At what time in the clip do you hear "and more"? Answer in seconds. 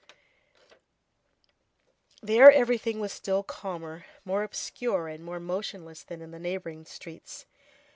5.07-5.39